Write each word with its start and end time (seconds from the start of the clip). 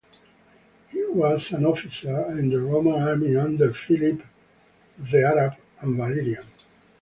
He 0.89 1.05
was 1.09 1.51
an 1.51 1.63
officer 1.63 2.31
in 2.31 2.49
the 2.49 2.59
Roman 2.59 2.93
army 3.03 3.35
under 3.35 3.71
Philip 3.71 4.23
the 4.97 5.19
Arab 5.23 5.57
and 5.79 5.95
Valerian. 5.95 6.43